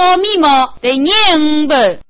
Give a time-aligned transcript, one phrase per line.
[0.00, 2.00] 少密码得念五百。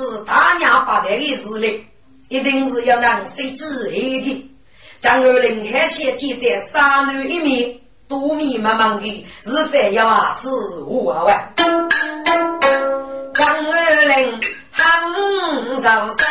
[0.00, 1.84] 却如此大娘八代的势力，
[2.28, 4.50] 一定是要让谁知黑的。
[4.98, 7.78] 张二林还先记得三女一面，
[8.08, 10.48] 多迷茫茫的，是非要啊是
[10.86, 11.52] 无啊万。
[13.34, 14.40] 张二林
[14.70, 16.26] 很上山。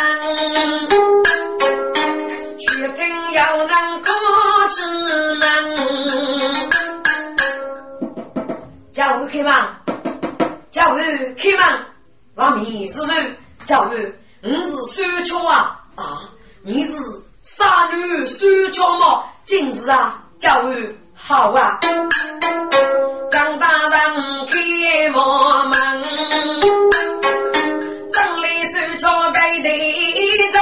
[2.58, 4.10] 一定要能过
[4.70, 5.46] 之门，
[8.94, 9.54] 教务开门，
[10.72, 11.86] 教务开门，
[12.36, 13.14] 王明是谁？
[13.70, 13.94] 教务，
[14.42, 15.80] 你是苏桥啊？
[15.96, 16.02] 啊，
[16.64, 16.94] 你是
[17.44, 19.24] 杀女苏桥吗？
[19.44, 20.74] 今日啊，教务
[21.14, 21.80] 好啊，
[23.30, 24.58] 张大人开
[25.14, 26.04] 我门，
[28.12, 29.70] 张里苏桥盖的
[30.52, 30.60] 张。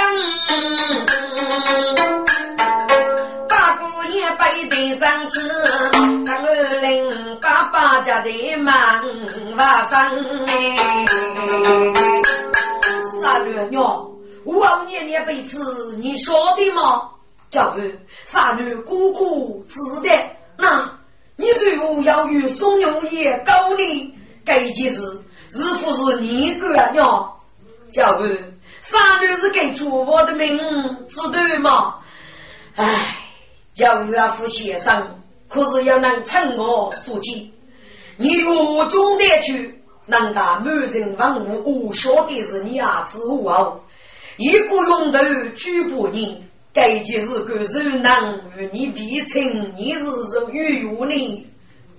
[4.99, 5.39] 上去，
[6.25, 8.73] 张二林爸爸家的门
[9.58, 10.11] 瓦上
[10.47, 11.05] 哎，
[13.22, 14.10] 傻女娘，
[14.44, 17.10] 我年年被刺，你晓得吗？
[17.50, 17.82] 教父，
[18.26, 20.16] 傻女姑姑知道。
[20.58, 21.00] 那
[21.36, 24.14] 你随我要与宋永业告你，
[24.45, 25.02] 这件事
[25.50, 27.30] 是不是你干的？
[27.92, 28.26] 教父，
[28.82, 30.58] 傻女是给主我的名，
[31.08, 31.95] 知道吗？
[32.76, 33.16] 唉。
[33.76, 37.48] 要岳父先生，可是要能趁我所见，
[38.16, 39.77] 你我中得去，
[40.08, 43.83] 能打满人万物，我晓得是你儿子我，
[44.37, 45.20] 一个用头
[45.55, 46.43] 举不你，
[46.73, 51.45] 该件事个是能与你比称，你是受与有呢？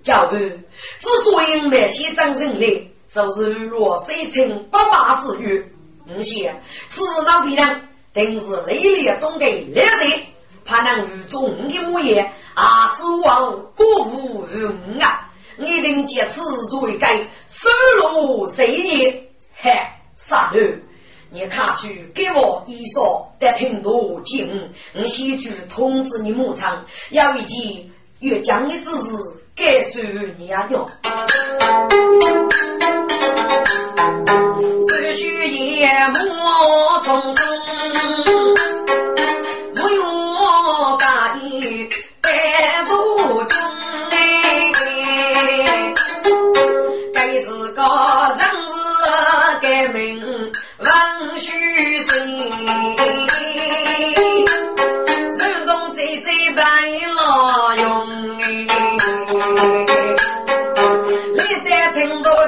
[0.02, 5.72] 教父之所以买些张人来，就是若水清八八之语，
[6.06, 6.54] 我想
[6.88, 7.80] 此事闹别人，
[8.12, 10.10] 定是雷烈东给烈人。
[10.64, 15.27] 怕能与众的模样，啊，指望国无用啊！
[15.58, 17.12] 一定借此作为该
[17.48, 19.30] 收入谁业？
[19.60, 19.72] 嘿，
[20.16, 20.58] 傻头，
[21.30, 29.16] 你看去给我衣裳得挺多金，我先去通知你牧场，要一件越江的指示，
[29.56, 30.00] 该收
[30.38, 30.88] 你啊用。
[34.80, 38.47] 思绪也莫匆匆。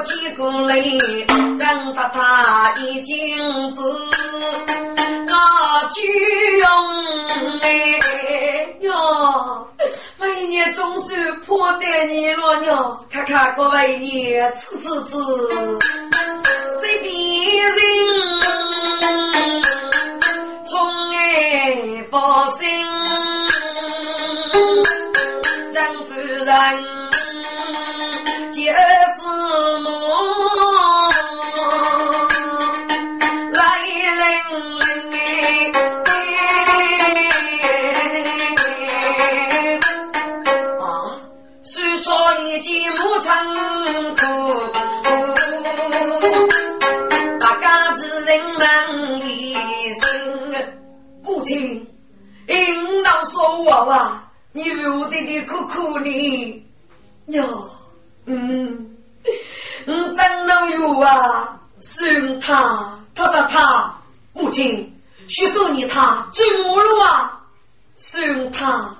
[0.03, 1.25] 几个嘞，
[1.59, 3.37] 张太太已经
[3.71, 3.81] 知。
[5.89, 6.07] 巨
[6.59, 7.99] 用哎
[8.79, 9.67] 哟，
[10.17, 15.17] 每年总算破得你了呢，看看各位你吃吃吃，
[16.79, 17.11] 随便
[17.75, 19.61] 人
[20.65, 21.75] 从爱
[22.09, 22.59] 发心，
[25.73, 26.47] 张夫人
[28.53, 28.61] 就
[53.91, 56.65] 啊，你为我弟弟哭哭呢，
[57.27, 57.69] 哟，
[58.25, 58.97] 嗯，
[59.85, 61.59] 我怎能有啊？
[61.81, 64.01] 送他，他他他，
[64.33, 64.91] 母亲，
[65.27, 67.41] 许送你他怎么了啊？
[67.95, 68.95] 送他，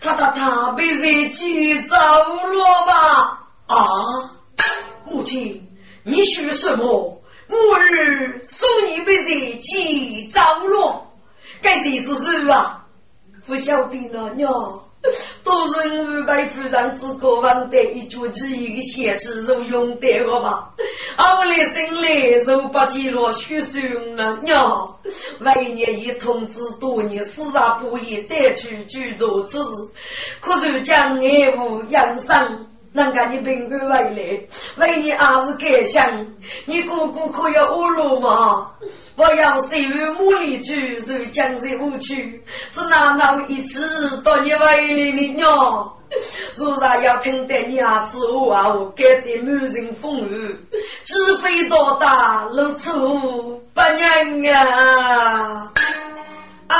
[0.00, 3.46] 他他他被人劫走了吧？
[3.66, 3.76] 啊，
[5.04, 5.68] 母亲，
[6.04, 7.22] 你说什么？
[7.48, 11.06] 我儿送你被人劫走了，
[11.60, 12.81] 该谁之事啊？
[13.46, 14.52] 不晓得呢，娘，
[15.42, 20.70] 都是孙五百夫人之国王的一脚之一个血字如用得我吧？
[21.18, 24.96] 我的心里如不记落血胸了娘，
[25.40, 29.70] 为你一通知多年，四大不言，带去居住之事，
[30.40, 32.66] 可是将爱无养生。
[32.92, 34.16] 人家你平安回来，
[34.76, 36.26] 为你儿子感想，
[36.66, 38.70] 你哥哥可要安乐吗？
[39.16, 42.42] 我要岁月母里去，受江水无去，
[42.74, 45.90] 只拿那一次到你怀里的娘。
[46.56, 50.54] 如然要听得你儿子话，我该得满人风雨，
[51.04, 55.72] 鸡飞多大露出不娘啊！
[56.66, 56.76] 啊，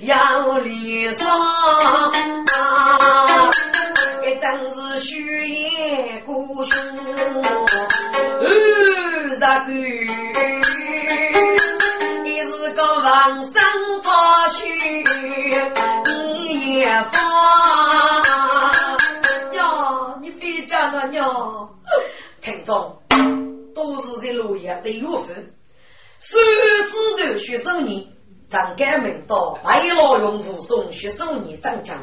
[0.00, 1.26] 要离殇，
[4.22, 6.74] 这真是虚言故事。
[8.40, 8.48] 二
[9.34, 9.72] 十个，
[12.22, 13.52] 你是个王生
[14.02, 15.04] 超虚，
[16.06, 17.20] 你也放。
[19.52, 21.68] 娘，你非讲了娘，
[22.40, 22.96] 听众。
[23.74, 25.54] 都是在落叶的月份，
[26.18, 26.38] 手
[26.86, 28.04] 指头学手年，
[28.50, 31.96] 张干明道白老用户送学手年张江，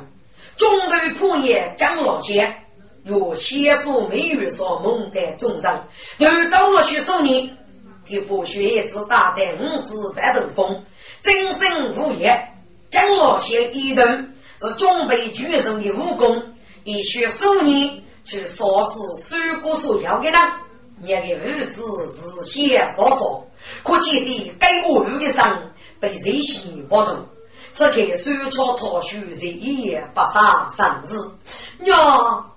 [0.56, 2.64] 中头破业江老仙，
[3.04, 5.84] 有仙书美玉所蒙的众人，
[6.18, 7.58] 都找了学手年，
[8.06, 10.86] 就把学子打得五指白头风，
[11.22, 12.48] 真身无业。
[12.90, 16.42] 江老仙一头是准备举手的武功，
[16.86, 20.40] 以学手年去杀死水果所要的人。
[21.00, 23.46] 你的儿子是先少少，
[23.84, 25.62] 可见的该我儿的伤
[26.00, 27.26] 被人心不动，
[27.74, 31.18] 只看手抄逃书在一夜不杀三日。
[31.80, 32.52] 娘，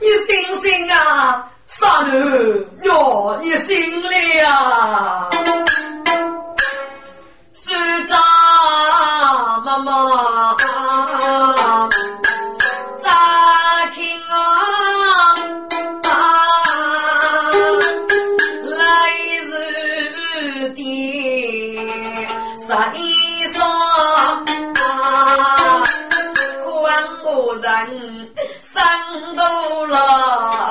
[0.00, 1.50] 你醒醒啊！
[1.66, 4.08] 傻女，娘，你醒了
[4.48, 5.30] 啊！
[7.52, 7.70] 是
[8.04, 8.16] 家
[9.64, 10.39] 妈妈。
[27.60, 28.32] 人
[28.62, 28.80] 生
[29.34, 30.69] 多了，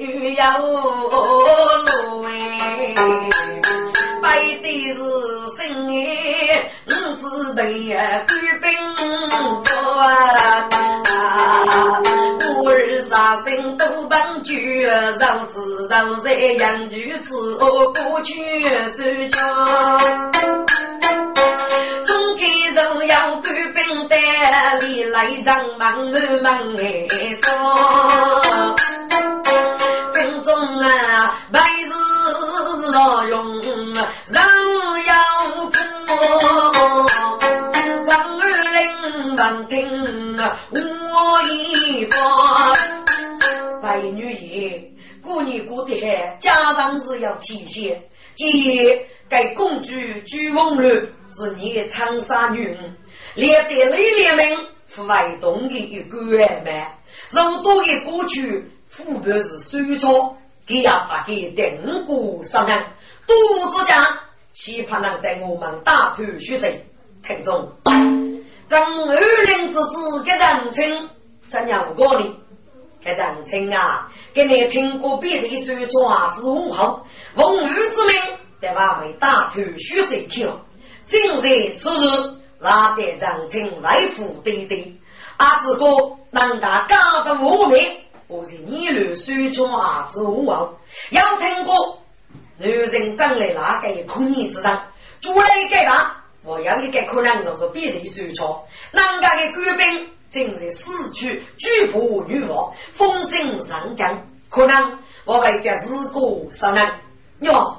[0.00, 2.94] 儿女要路哎，
[4.22, 4.98] 拜的是
[5.56, 8.70] 生哎，五子辈啊，官兵
[9.64, 10.68] 做啊。
[13.00, 20.30] 杀生都帮酒，肉子肉在养菊子，过去收枪。
[22.04, 22.44] 中开
[22.74, 24.16] 人要官兵带，
[24.80, 27.08] 里来张忙满忙哎
[27.40, 28.76] 装。
[46.78, 48.00] 好，家常是要体现。
[48.36, 48.48] 今
[49.28, 49.90] 该公主
[50.24, 50.88] 朱凤楼
[51.28, 52.78] 是你的长沙女儿，
[53.34, 56.96] 连得雷连门父外东的一个外卖，
[57.30, 62.84] 肉多的过去父辈是收钞，给要把给定过上岸，
[63.26, 63.36] 多
[63.72, 64.06] 之家，
[64.52, 66.72] 希怕能带我们大头学生
[67.24, 67.72] 听众，
[68.68, 71.10] 正二零之子给人称
[71.48, 72.36] 怎样过呢？
[73.08, 77.00] 哎，长青啊，给你听过别的说传之武后，
[77.34, 78.14] 风雨之名，
[78.60, 79.00] 对吧？
[79.00, 80.46] 为大头虚水听。
[81.06, 84.92] 今日此日，拉得长青外父爹爹，
[85.38, 85.86] 阿子哥
[86.30, 87.82] 能打家的武名，
[88.26, 92.02] 我是你路说传之武后，要听过
[92.58, 94.82] 女人长来那个可疑之上，
[95.22, 98.54] 主来一吧，我要一个可能就是别的说传，
[98.92, 100.10] 哪家的官兵？
[100.30, 106.90] 正在死去举步女王，风声上将，可能我为的是个什么？
[107.40, 107.76] 哟，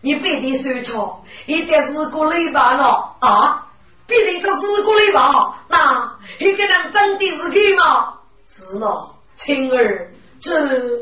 [0.00, 3.68] 你别的说错，一定是个雷吧了啊！
[4.06, 5.64] 别的这是个雷吧？
[5.68, 8.14] 那一个人真的是个吗？
[8.48, 11.00] 是了，青儿，这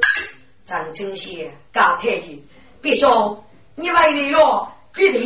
[0.65, 2.45] 张清贤高太医，
[2.81, 3.43] 别兄，
[3.75, 5.19] 你为了哟，别的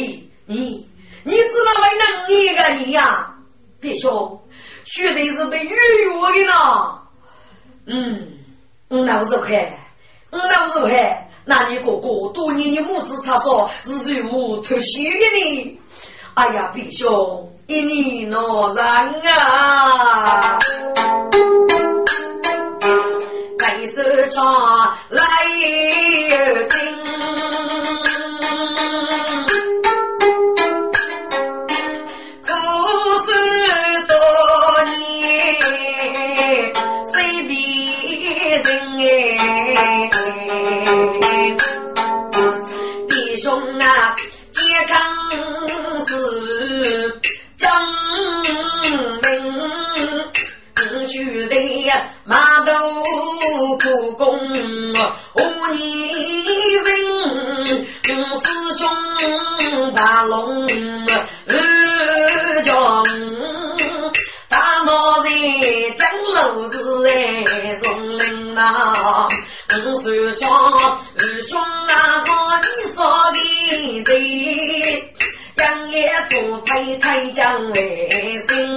[0.47, 0.89] 你，
[1.25, 3.35] 你知道为能一个你呀，
[3.81, 4.41] 别兄。
[4.85, 6.99] 绝对是被预约的呢。
[7.87, 8.29] 嗯，
[8.89, 9.79] 那不是害，
[10.31, 11.31] 那不是快。
[11.47, 15.81] 那你哥哥多年的母子差说是如何脱血的呢？
[16.35, 20.59] 哎呀，弟兄，一年闹人啊！
[23.59, 25.23] 白手唱来
[26.69, 27.14] 听。
[55.35, 55.39] 我
[55.73, 55.79] 年
[56.85, 56.87] 人，
[57.67, 58.47] 师
[58.79, 58.83] 兄
[59.95, 60.67] 大龙
[61.49, 62.73] 二将，
[64.49, 65.29] 大闹在
[65.97, 66.03] 江
[66.35, 66.75] 楼子
[67.09, 67.11] 哎，
[67.83, 69.29] 松林呐，
[69.87, 70.07] 五叔
[70.37, 71.93] 长二兄啊，
[72.27, 72.31] 好
[72.61, 72.97] 你说
[73.33, 73.39] 的
[74.05, 74.13] 对，
[75.57, 75.95] 杨业
[76.29, 76.33] 做
[76.67, 78.74] 太太将为心。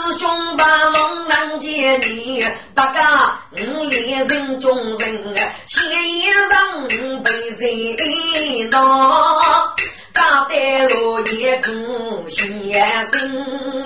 [0.00, 2.42] 师兄把龙难见你，
[2.74, 7.30] 大家五连人中人，先一人被
[8.60, 9.38] 人闹，
[10.14, 12.48] 大得落叶空先
[13.12, 13.84] 生，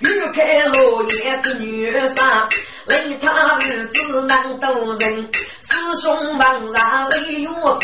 [0.00, 2.48] 欲开落叶子女上，
[2.86, 5.30] 雷他儿子难渡人，
[5.62, 7.78] 师兄忙上雷岳父，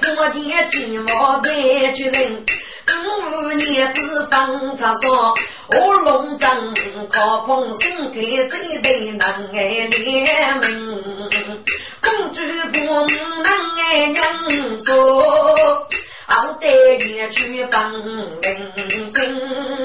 [0.00, 2.46] 佛前寂寞待绝人。
[3.06, 5.34] 五年子方才说，
[5.68, 6.74] 我龙争
[7.10, 11.62] 靠碰心开最对能爱联盟，
[12.02, 12.40] 公主
[12.70, 15.22] 不能爱娘做，
[16.26, 16.66] 好歹
[17.14, 17.90] 也去放
[18.42, 19.36] 领情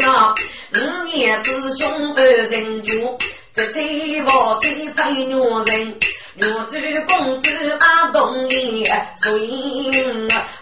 [0.06, 0.36] 啊！
[0.76, 3.18] 五年师兄二人就
[3.54, 5.34] 在最房最配女
[5.66, 5.96] 人。
[6.36, 9.92] 若主公主阿东爷，所以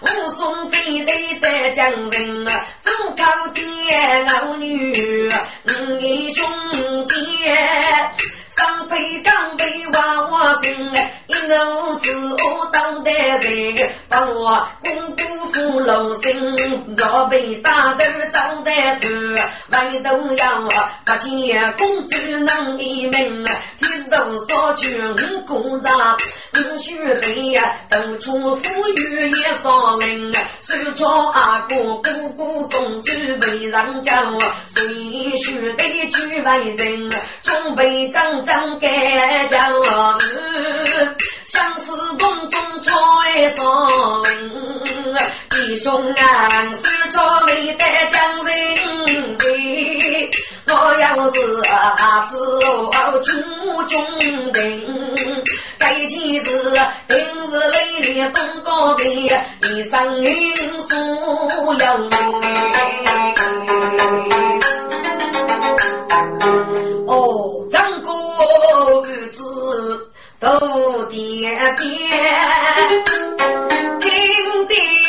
[0.02, 2.52] 武松最对的将人，走
[3.16, 3.64] 靠爹
[4.26, 5.30] 老女，
[5.66, 6.48] 五爷兄
[8.58, 8.64] 姐。
[8.64, 10.64] 上辈刚被娃娃生，
[11.28, 12.10] 一脑子
[12.44, 19.10] 我当得人，把我公姑父老生，早被大头长得头，
[19.72, 20.62] 外头要
[21.06, 23.46] 不见公主能一命，
[23.80, 26.18] 天头少去五公丈，
[26.56, 34.14] 五须黑呀，当初富裕也少人，手抄阿哥姑姑公主为人教，
[34.76, 37.10] 谁须得去为人，
[37.44, 38.47] 准备长。
[38.48, 40.18] 张盖将我
[41.44, 43.88] 相思宫中吹送，
[45.50, 49.44] 弟兄俺手抄没得将人的，
[50.70, 51.38] 我要是
[51.70, 54.02] 阿子哦出中
[54.54, 55.44] 定，
[55.78, 56.42] 该几日
[57.10, 57.18] 平
[57.52, 59.06] 日里里东高人，
[59.64, 60.96] 一生因素
[61.80, 61.98] 要
[70.40, 71.98] 都点点，
[74.00, 75.07] 听的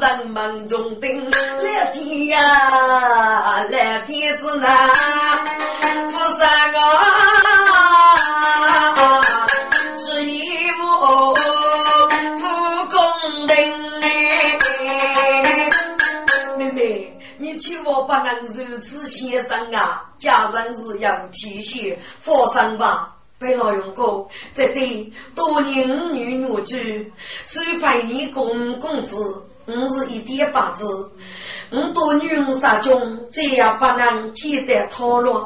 [0.00, 1.30] 人忙中等，
[1.62, 4.68] 来天呀，来天子呐，
[6.08, 6.78] 富三个
[9.96, 12.46] 是一幕不
[12.90, 13.56] 公等
[16.58, 20.04] 妹妹，你千万不能如此先生啊！
[20.18, 23.14] 家人是要体恤，放心吧。
[23.40, 27.12] 被老用过，在这多年五女女居，
[27.44, 30.84] 虽陪你公公子，我是一点八字。
[31.70, 35.36] 我多女杀中，这样不能简单讨论。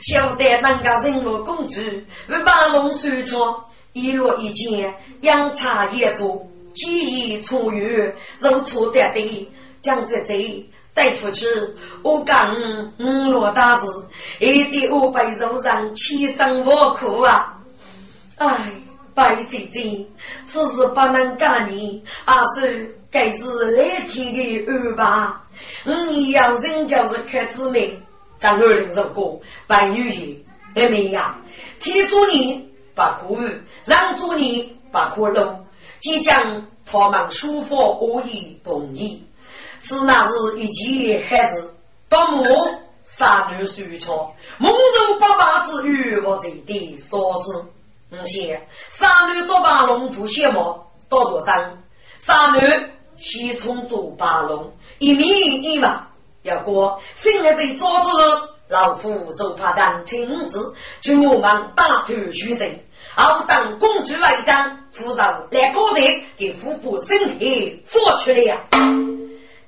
[0.00, 1.80] 晓得人家人落公主，
[2.28, 8.08] 不把龙收场，一落一件，阳差也错，记忆错余，
[8.38, 9.50] 如错的对，
[9.82, 10.64] 讲在这。
[10.94, 11.46] 对不起，
[12.02, 12.54] 我讲
[12.98, 13.86] 五落大事，
[14.38, 17.58] 一定我被受伤，千辛万苦啊！
[18.36, 18.70] 哎，
[19.14, 20.04] 白姐姐，
[20.46, 25.32] 此事不能干你，阿是该是来天的安排。
[26.08, 28.00] 你要人就是开子命，
[28.38, 30.38] 张二林说过，白女婿
[30.74, 31.38] 妹妹呀，
[31.78, 35.56] 天助你不可遇，让助你不可漏，
[36.00, 39.22] 即将他们书法恶意同意。
[39.80, 41.62] 是那是一件还是
[42.08, 42.46] 到末
[43.02, 47.52] 三女水错，梦中八八之语我这的说是，
[48.12, 50.78] 嗯，先三女多把龙珠羡慕
[51.08, 51.82] 多多山，
[52.18, 52.60] 三女
[53.16, 56.06] 西冲做八龙一米一码，
[56.42, 58.08] 要过新来被抓住
[58.68, 68.60] 老夫手帕战亲自去我们大头虚神，好等公主来将扶手来个人给腹部身体放出来呀。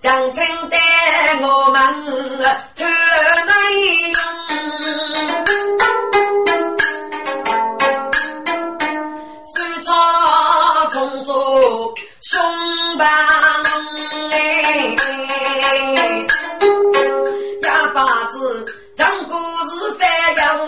[0.00, 0.78] 将青带
[1.40, 1.82] 我们
[2.76, 2.86] 团
[3.46, 4.12] 内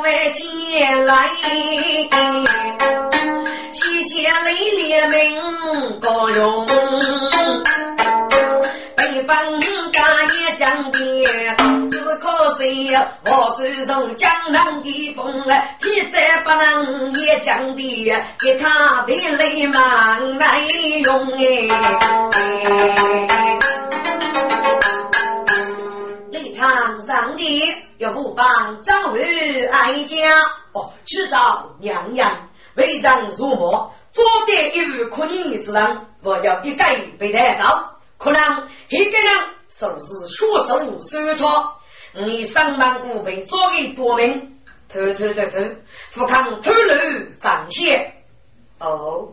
[0.07, 1.29] 要为钱来，
[3.73, 6.65] 西钱来连名高用。
[9.27, 10.99] 本家也讲的，
[11.91, 15.43] 只可惜我手中江南的风，
[15.81, 20.61] 天再不能也讲的，给他的泪满来
[21.03, 21.43] 用哎。
[26.57, 30.17] 立场上的要不帮张玉哀家
[30.73, 37.67] 哦，去找娘娘为丈入魔，做得一日可逆之人，我要一概被带走。
[38.17, 39.31] 可能一个人
[39.69, 41.77] 手是血手手抄，
[42.15, 45.59] 你上班股被捉给多名，偷偷偷偷，
[46.11, 46.95] 富康偷漏
[47.39, 48.15] 彰显。
[48.79, 49.29] 哦，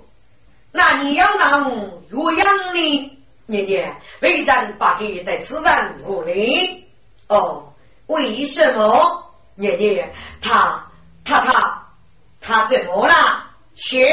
[0.73, 3.19] 那你要拿我岳阳呢？
[3.45, 6.82] 年年为咱把给带此人无礼。
[7.27, 7.73] 哦，
[8.07, 9.19] 为什么？
[9.55, 10.83] 年年他
[11.23, 11.87] 他他
[12.41, 13.45] 他怎么了？
[13.75, 14.07] 学，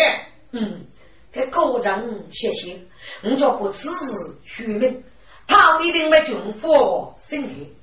[0.50, 0.86] 嗯，
[1.32, 2.86] 给高人学习。
[3.22, 5.02] 我叫过此事虚名，
[5.46, 7.74] 他一定没军火身体。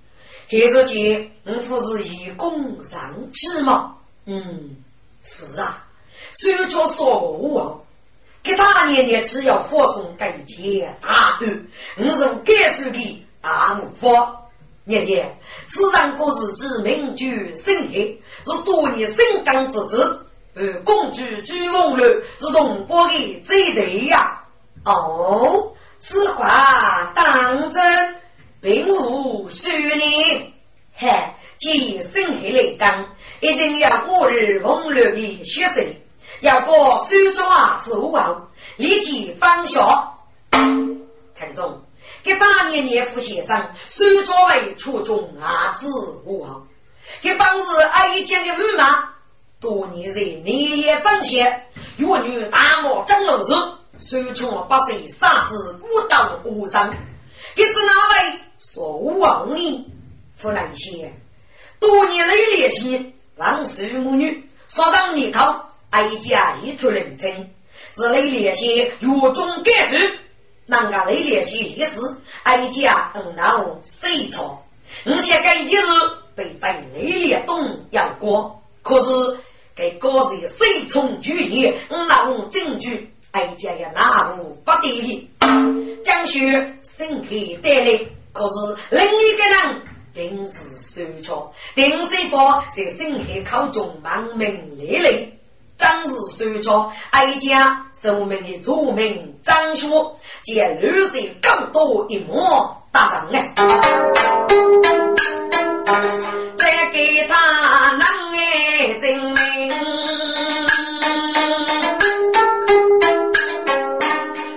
[0.49, 3.97] 孩子姐我父是以功上去吗？
[4.25, 4.77] 嗯，
[5.23, 5.83] 是啊。
[6.35, 7.83] 虽然说说我，
[8.43, 14.43] 给他年年只要发送给钱大案，我是该受的大无法。
[14.87, 22.05] 年年，此上国是之名居深黑，是多年深耕之子，而公主居翁楼
[22.39, 24.41] 是东坡的最对呀。
[24.85, 28.15] 哦，此话当真，
[28.61, 30.53] 并无虚拟。
[30.93, 31.11] 嘿，
[31.57, 33.05] 既生黑来章，
[33.41, 35.85] 一定要过日风流的学生，
[36.39, 37.43] 要过苏州
[37.83, 38.41] 之武后，
[38.77, 40.13] 立即放下。
[41.35, 41.83] 看中，
[42.27, 45.87] 给大年年副先生苏州为初中儿子
[46.25, 46.61] 武后，
[47.21, 49.13] 给当时阿姨讲的母妈，
[49.61, 53.53] 多年在年夜张显，岳女大漠张老师。
[53.97, 56.93] 手枪八岁杀死孤岛无伤，
[57.55, 59.91] 给是哪位说王呢？
[60.39, 61.19] 湖南县
[61.79, 65.39] 多年来联系王氏母女，少当年头
[65.91, 67.49] 哀家一头认真，
[67.95, 69.95] 是来联系狱中改主，
[70.69, 71.99] 哪个来联系一事？
[72.43, 74.61] 哀家嗯闹谁错？
[75.05, 75.79] 我想该一日
[76.35, 79.37] 被带雷烈东要过，可是
[79.73, 83.11] 给高人谁从举义，我闹证据。
[83.31, 87.99] 哀家也拿无不得的，江雪身体带来，
[88.33, 89.81] 可是另一个人
[90.13, 95.36] 定是受挫，定是把在身体口中亡命累累。
[95.77, 99.87] 张日收着，哀家寿命的著名张学，
[100.43, 102.41] 见绿色更多一幕
[102.91, 103.53] 打上来，
[106.57, 107.35] 再给他
[107.91, 108.01] 能
[108.35, 109.35] 哎证明，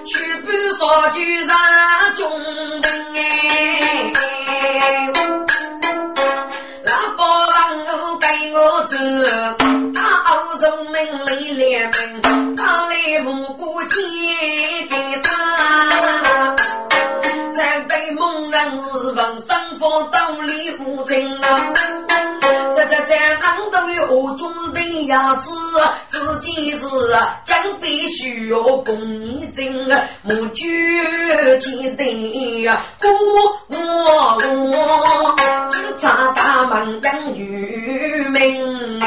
[0.07, 1.57] 去不说句上
[2.15, 2.31] 中
[2.81, 4.13] 等哎，
[6.85, 8.97] 那波浪都给我走。
[10.91, 11.91] 门里来联
[12.23, 13.97] 名，他来蒙古借
[14.89, 16.57] 给他。
[17.53, 21.73] 在被蒙人是问生活道理不清啊。
[23.71, 25.53] 这这这人都有何种的样子？
[26.09, 26.87] 自己是
[27.45, 30.67] 将必须要公义正啊，莫举
[31.61, 33.09] 起的呀，我
[33.69, 33.79] 我
[34.39, 35.37] 我，
[35.71, 39.01] 只差大门养渔民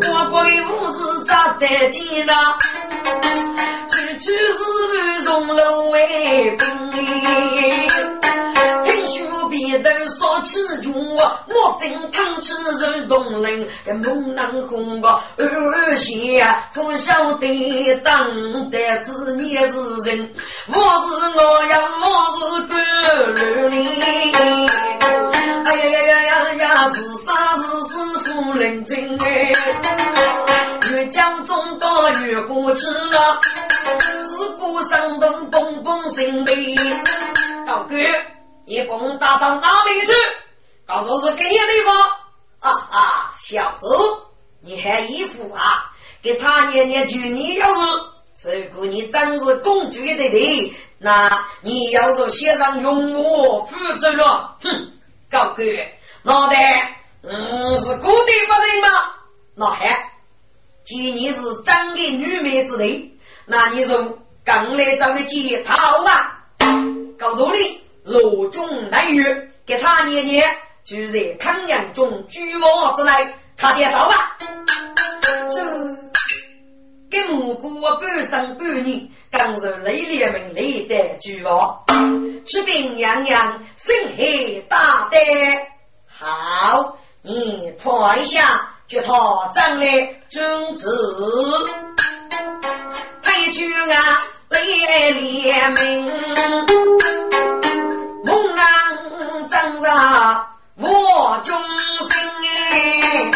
[0.00, 2.32] 我鬼五是咋得劲了？
[3.88, 4.58] 区区是
[4.94, 6.68] 万重楼为兵。
[9.50, 9.88] 别头
[10.38, 19.64] 烧起酒，我正烫起肉冻人，跟猛男红个二线，不晓得当得子你是
[20.04, 20.32] 人，
[20.68, 20.78] 我是
[21.36, 22.78] 我呀，我是官
[23.34, 23.72] 人
[25.64, 29.52] 哎呀呀呀呀呀，是啥是师傅认真哎，
[30.92, 33.40] 越讲中国越过去了，
[34.24, 36.76] 自古山东蹦蹦心悲，
[37.66, 37.84] 高
[38.68, 40.12] 你蹦跶到哪里去？
[40.86, 41.96] 告诉是给你的地方。
[42.60, 43.86] 啊啊，小子，
[44.60, 45.92] 你还衣服啊？
[46.20, 47.72] 给他念念句，你要
[48.36, 54.92] 是如果你真是公主的地，那你要是先上用我负责了，哼，
[55.30, 55.62] 高哥，
[56.22, 58.88] 脑袋嗯是固定不人吗？
[59.54, 60.12] 那还，
[60.84, 66.44] 既你是真的女妹子的，那你就刚来找个姐套啊，
[67.16, 67.80] 告诉你。
[68.08, 69.24] 若中难遇，
[69.66, 70.44] 给他年年
[70.84, 73.12] 住在康阳中居卧之内，
[73.56, 74.38] 他点走吧。
[75.52, 75.62] 这
[77.10, 81.84] 跟蘑菇半生半年，刚是雷烈门雷的居卧，
[82.46, 85.20] 吃兵洋洋，心黑大胆。
[86.06, 89.12] 好，你拖一下，就他
[89.54, 89.86] 长来
[90.28, 90.90] 君子。
[93.22, 94.18] 太君啊，
[94.48, 97.37] 雷烈门。
[100.76, 101.58] 我忠
[102.08, 103.32] 心哎，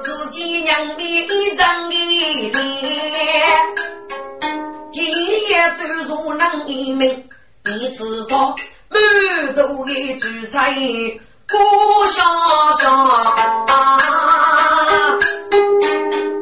[0.00, 1.94] 自己娘的一张的
[2.50, 2.52] 脸，
[4.90, 5.04] 今
[5.48, 7.28] 夜都如能一命，
[7.64, 8.56] 你知道
[8.88, 8.98] 满
[9.54, 10.74] 肚的主菜
[11.46, 11.58] 不
[12.06, 12.22] 下
[12.78, 13.68] 下啊，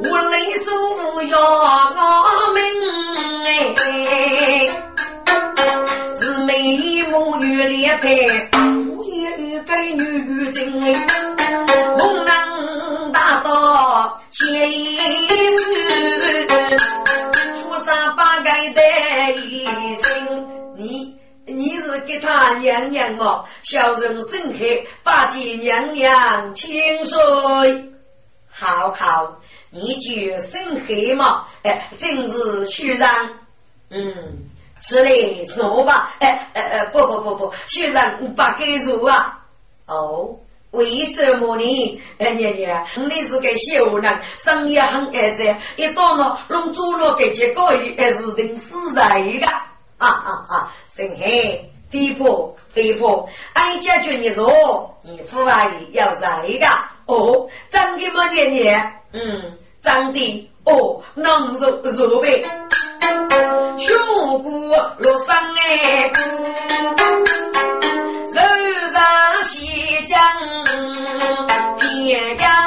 [0.04, 0.70] 我泪手
[1.24, 1.34] 要
[23.72, 24.58] 小人生客，
[25.02, 27.18] 八戒娘娘千岁，
[28.50, 33.08] 好好，你就生黑嘛，哎，真是虚让，
[33.88, 34.12] 嗯。
[34.78, 36.12] 是嘞，是我吧？
[36.18, 39.40] 哎哎哎，不不不不，学生不给入啊！
[39.86, 40.36] 哦，
[40.72, 42.02] 为什么呢？
[42.18, 49.46] 哎娘娘，你是个小人，生意很爱在，一到了弄猪肉给结高鱼，还是定死人的。
[49.96, 50.74] 啊啊啊！
[50.94, 56.66] 生黑飞婆飞婆，俺解决你说，你父阿姨要谁的？
[57.04, 58.92] 哦，长的么娘娘？
[59.12, 59.52] 嗯，
[59.82, 62.42] 长的哦，能入入呗。
[63.76, 66.10] 血蘑菇落山哎，
[68.32, 68.40] 手
[68.92, 70.18] 上西江
[71.78, 72.61] 偏摇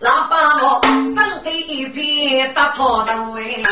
[0.00, 3.62] 夜，喇叭声身体偏打头灯哎，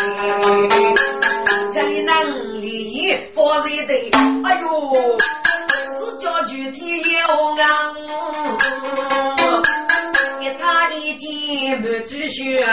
[1.75, 3.93] 这里能力发热的，
[4.45, 5.19] 哎呦！
[6.19, 7.19] 叫具体有
[7.55, 7.95] 啊，
[10.41, 12.67] 给他一件满纸血，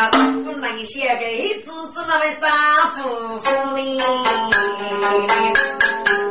[0.43, 2.49] 不能写给子子那位三
[2.89, 4.01] 夫妇呢。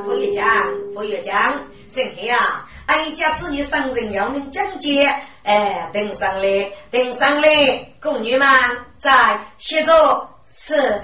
[0.05, 0.45] 不要讲，
[0.93, 1.53] 不要讲，
[1.87, 2.67] 生黑啊！
[2.87, 5.11] 俺家子女生人要能讲解，
[5.43, 7.49] 哎，登上来，登上来，
[8.01, 8.47] 宫女们
[8.99, 11.01] 在写着是，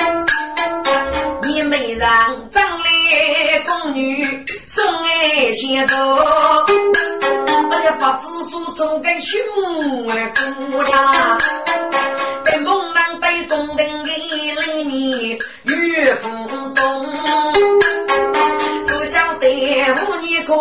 [1.43, 5.97] 你没让张来宫女送爱先走，
[7.71, 10.33] 哎呀，把子书做给畜牧哎
[10.71, 11.39] 姑娘，
[12.45, 13.90] 在猛男对宫廷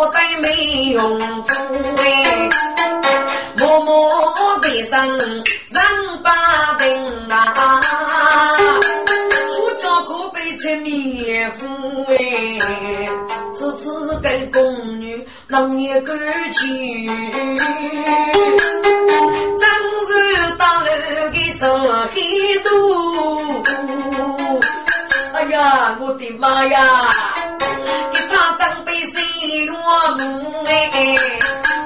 [0.00, 0.46] 女可带没
[0.92, 1.54] 用处
[1.98, 2.48] 哎，
[3.58, 5.06] 默默背上
[5.72, 5.82] 上
[6.24, 7.80] 把灯啊。
[10.82, 11.66] 灭夫
[12.08, 12.58] 哎，
[13.54, 14.62] 此次给宫
[15.00, 16.12] 女能也够
[16.52, 17.58] 去，真
[20.06, 20.12] 是
[20.56, 20.86] 大楼
[21.32, 21.66] 给走
[22.12, 22.20] 黑
[22.62, 22.70] 度。
[25.34, 27.10] 哎呀，我的妈呀！
[28.12, 29.20] 给他长辈谁
[29.70, 31.16] 我母哎，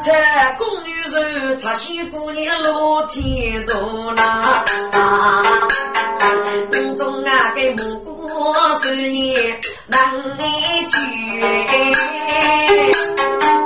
[0.04, 0.12] 这
[0.58, 4.64] 宫女人擦洗姑娘落天多啦，
[6.72, 8.14] 宫中啊给母姑。
[8.36, 10.00] 我是也难
[10.38, 10.96] 一句，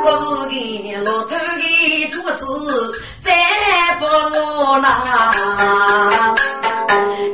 [0.03, 2.45] 可是给老头的桌子
[3.21, 3.33] 再
[3.99, 5.33] 不我啦，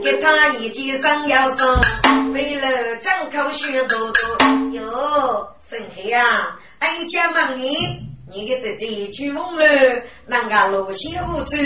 [0.03, 1.81] 给他一件上腰生，
[2.33, 4.15] 为了张口学多多。
[4.73, 7.75] 哟，孙黑呀，哀家问你，
[8.33, 9.67] 你的这这句梦了，
[10.25, 11.57] 那个罗西无处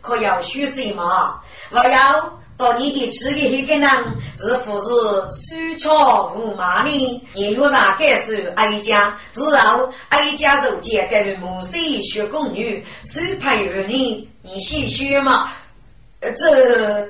[0.00, 1.38] 可要学什么？
[1.70, 2.38] 我要。
[2.56, 3.88] 到你的吃的那个人
[4.34, 4.88] 是不是
[5.30, 7.26] 手巧无马呢？
[7.34, 8.32] 也有啥感受？
[8.56, 15.52] 哀家之后，哀家如今跟母亲学宫女，手配儿女，你细学吗？
[16.20, 17.08] 这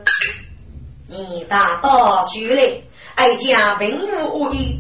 [1.06, 4.78] 你大道学嘞，哀家并无恶意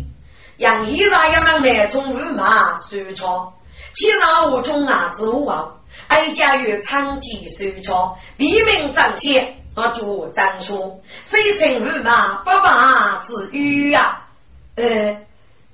[0.58, 3.52] 恶意，让衣裳也能来从无马手巧，
[3.94, 5.72] 其上我中啊之物啊，
[6.08, 9.54] 哀家与长吉手巧，避名彰显。
[9.74, 14.26] 我就张说，谁称五马不马之语啊？
[14.74, 15.16] 呃，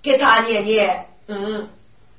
[0.02, 1.66] 给他念念，嗯，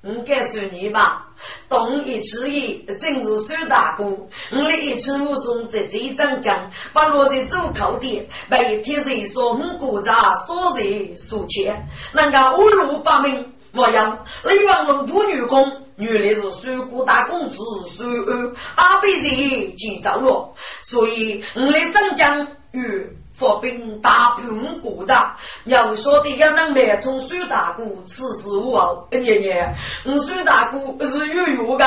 [0.01, 1.24] 嗯，该是你吧？
[1.67, 4.03] 东一之一，正是孙大哥。
[4.05, 15.81] 我的一次武松在这张江，把落在走口的，被天水说五国家所人所欠，那个五路八名，我要雷王龙主女工。
[15.97, 17.57] 原来是水果大公子
[17.89, 25.35] 水安阿辈人建造了，所以我来镇江与发兵打平国家。
[25.65, 31.85] 要晓得要能买从水大哥此时无后，爷爷，我水大哥是有用的。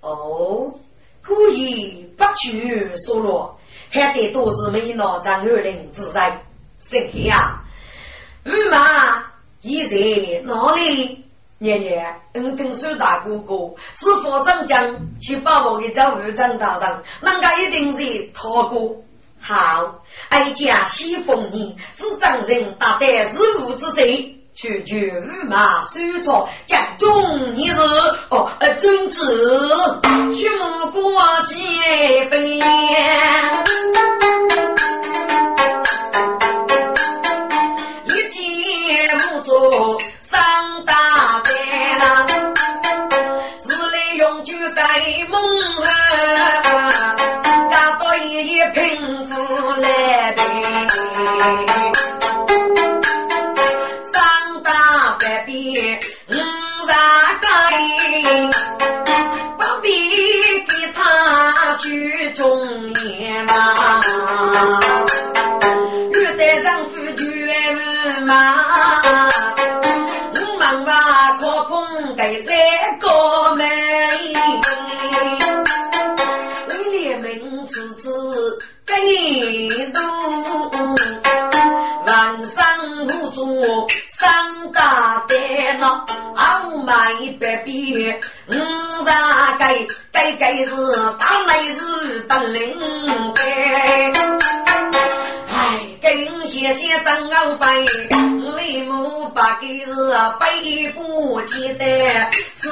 [0.00, 0.72] 哦，
[1.26, 3.56] 故意不去说了，
[3.90, 6.42] 还得多是没拿张二林自在。
[6.80, 7.62] 谁呀？
[8.44, 9.24] 五马
[9.62, 11.24] 已在哪里？
[11.58, 13.54] 年年，我听说大哥哥
[13.94, 18.94] 是副长将，去把我给找副长大人，人家一定是他哥。
[19.48, 27.80] 好，哀家喜奉你，知长人大胆是无之贼，区区五马手镯，将中你是
[28.30, 30.02] 哦，君子
[30.34, 32.60] 血目过西飞。
[45.38, 45.85] 来
[51.46, 51.85] Thank you.
[100.66, 101.84] 背不记得
[102.56, 102.68] 自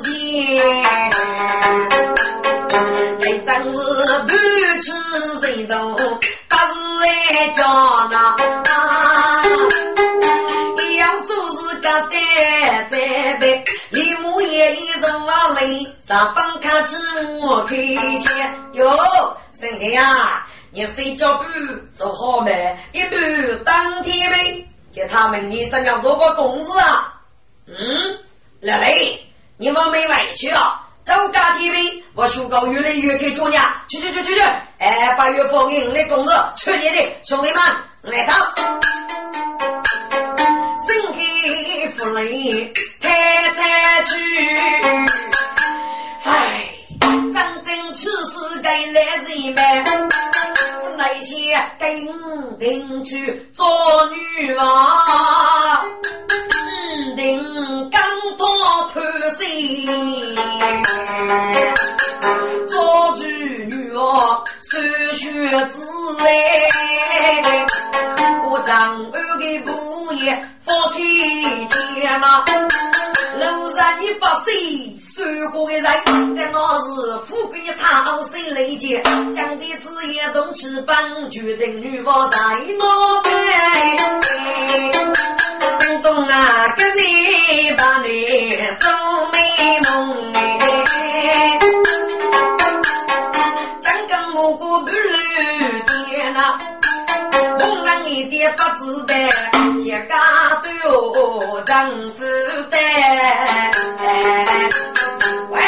[0.00, 0.58] 己，
[3.20, 3.78] 那真是
[4.26, 4.32] 不
[4.80, 4.88] 吃
[5.42, 5.94] 人头，
[6.48, 7.62] 可是爱家
[8.10, 8.16] 那，
[10.96, 12.16] 要做事个得
[12.88, 16.96] 在背，李木也一人往里，上方看起
[17.42, 20.46] 我开钱哟，生黑呀。
[20.70, 21.44] 你睡觉不
[21.94, 22.76] 做好没？
[22.92, 27.12] 一半当天兵，给他们你怎样做个工资啊？
[27.66, 27.76] 嗯，
[28.62, 29.20] 老雷，
[29.58, 30.80] 你们没委屈啊？
[31.04, 34.40] 周家 TV，我宣告越来越开做娘，去去去去去！
[34.78, 37.62] 哎，八月放映的工资，去你的兄弟们
[38.04, 38.32] 来走。
[40.86, 43.10] 身体福利太
[43.52, 44.16] 太去，
[46.24, 50.08] 唉，真正此事该来人们，
[50.96, 53.66] 那些跟定去做
[54.06, 55.84] 女娃。
[57.14, 58.00] 定刚
[58.36, 58.46] 脱
[58.92, 59.46] 脱身，
[62.68, 64.78] 做主女儿收
[65.14, 65.80] 学子
[66.20, 66.26] 哎，
[68.50, 70.98] 我丈二的布业放开
[71.68, 72.44] 钱呐，
[73.38, 75.84] 楼上一把水收过的人，
[76.36, 79.02] 但那是富贵讨生累劫，
[79.34, 80.96] 讲的子也动翅膀，
[81.30, 82.38] 决定女娃在
[82.78, 83.32] 哪边。
[86.02, 88.90] 中啊，个人把你做
[89.32, 91.58] 美梦哎，
[98.16, 99.14] 一点不知道，
[99.84, 100.16] 天家
[100.62, 102.24] 都丈夫
[102.70, 102.78] 的。
[105.50, 105.60] 喂，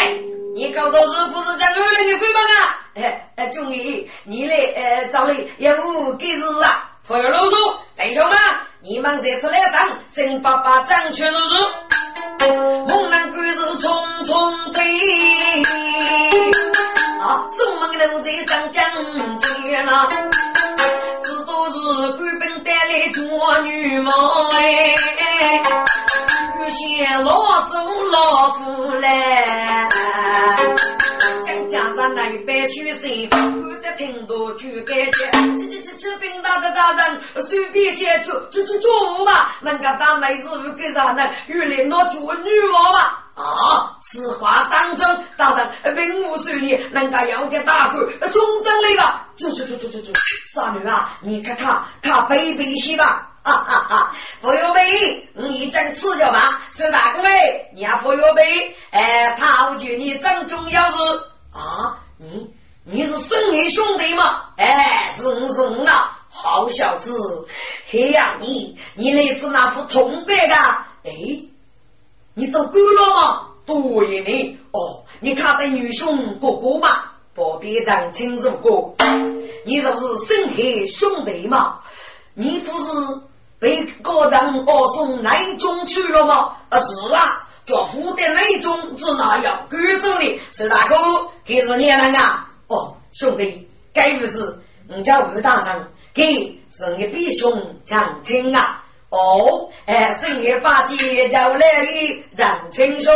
[0.55, 2.81] 你搞到是不是在哪里的飞吧啊？
[2.95, 8.39] 哎哎，终于你来呃找你业务给事啊，不要啰嗦，弟兄们。
[8.81, 11.37] 你们这次来当新爸爸，正确日子，
[12.89, 14.81] 猛男鬼是匆匆的
[15.65, 16.98] 啊！
[17.51, 18.83] 送门楼在上江
[19.39, 20.09] 前呐，
[21.23, 21.77] 这都是
[22.17, 24.11] 官兵带来做女貌
[24.53, 24.95] 哎，
[26.59, 29.09] 有些老祖老夫嘞。
[31.79, 33.09] 加上那一百学生，
[33.63, 41.31] 我的听到就感觉，去去去去，兵大的大人随便写出就就做吧，人家当内师傅给啥呢？
[41.47, 43.25] 有领导做女娃吧？
[43.37, 45.25] 啊，此话当真？
[45.37, 49.29] 大人并无随你，人家要给大官中正来吧？
[49.37, 50.13] 走走走走走走，
[50.53, 53.25] 傻女啊，你看看看背背些吧。
[53.45, 54.13] 哈哈哈！
[54.43, 56.61] 傅有备，你正吃着吧？
[56.73, 60.97] 是大哥哎，你要傅有备，哎，他觉你正重要是。
[61.53, 62.51] 啊，你
[62.85, 64.45] 你是孙儿兄弟吗？
[64.57, 67.47] 哎，是我是啊，好小子！
[67.91, 70.55] 嘿呀，你你来自那副铜板的？
[71.05, 71.13] 哎，
[72.35, 73.49] 你做官了吗？
[73.67, 74.59] 对呢。
[74.73, 77.05] 哦，你看得女兄哥哥吗？
[77.35, 78.95] 不必长亲如过。
[79.65, 81.79] 你这是孙儿兄弟吗？
[82.35, 83.21] 你不是
[83.59, 86.57] 被高长二送内中去了吗？
[86.69, 87.48] 啊，是啊。
[87.69, 89.67] 叫虎的那种是哪样？
[89.69, 90.97] 贵州的，是大哥，
[91.45, 92.19] 给是你那个？
[92.69, 98.83] 哦，兄弟，该不是我家吴大人，给是你弟兄讲亲啊？
[99.11, 103.11] 哦，哎，生日八戒叫来的长亲兄，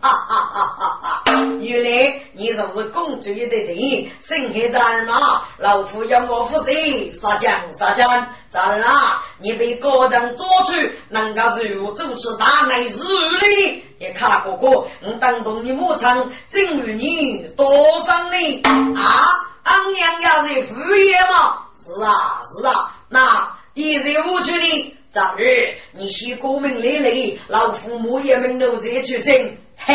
[0.00, 1.24] 哈哈哈哈哈！
[1.60, 5.42] 原来你就是公主的弟，生日在嘛？
[5.58, 7.12] 老夫要我服谁？
[7.14, 8.26] 杀将杀将！
[8.48, 9.22] 咋啦？
[9.38, 13.02] 你被高人捉去，能够如主持大内事
[13.32, 13.84] 来的？
[13.98, 16.08] 你看哥哥，我当动你母亲，
[16.48, 18.62] 赠与你多少呢？
[18.96, 19.28] 啊，
[19.64, 21.58] 俺娘要是副业嘛？
[21.76, 24.96] 是啊，是啊，那一日无去呢？
[25.14, 29.32] 早日你先光明磊磊，老父母也们都在去争，
[29.76, 29.94] 嘿。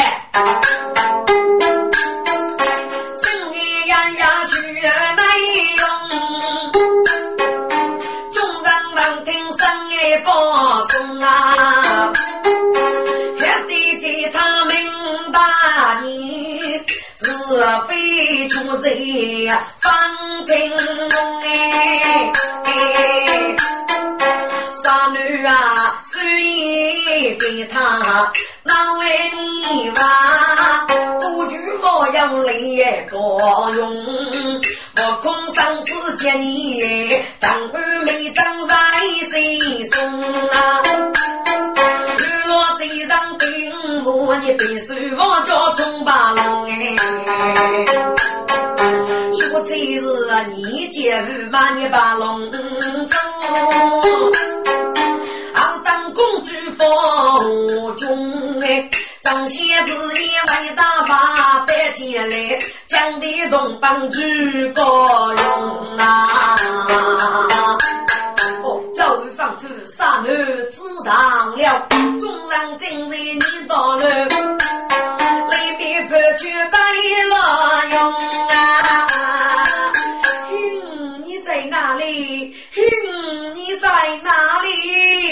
[3.22, 5.24] 生意呀呀学内
[5.76, 5.86] 容。
[9.26, 12.14] 听声音放松啊，
[13.40, 14.74] 还得给他们
[15.34, 16.82] 打理，
[17.18, 17.28] 是
[17.90, 18.90] 非出在
[19.80, 19.92] 方
[20.46, 20.58] 正
[21.44, 22.32] 哎。
[22.64, 23.79] 傻
[25.30, 28.32] 女啊，虽给他
[28.64, 29.06] 难为
[29.38, 30.88] 你吧，
[31.20, 33.96] 多句话要来高用。
[34.98, 38.76] 我空上世间你，张二妹长在
[39.30, 40.82] 心松啊。
[42.18, 46.96] 日落最上顶，我一杯水我叫冲八龙哎。
[49.32, 53.18] 说这是你姐夫把你把龙走，
[55.90, 58.88] 当公主封中哎。
[59.22, 66.56] 张仙子也为大把带进来，将的东帮举高用啊！
[68.64, 70.30] 哦，教育方子杀女
[70.72, 71.88] 自当了，
[72.20, 76.80] 众人今日你到了，里面不去白
[77.28, 78.14] 了用
[78.48, 79.08] 啊！
[80.50, 82.56] 哼，你在哪里？
[82.74, 83.90] 哼，你在
[84.24, 84.32] 哪
[84.62, 85.29] 里？